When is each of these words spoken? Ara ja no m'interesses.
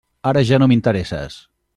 Ara 0.29 0.41
ja 0.51 0.59
no 0.63 0.67
m'interesses. 0.71 1.37